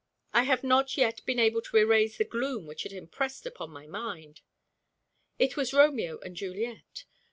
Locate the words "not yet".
0.63-1.23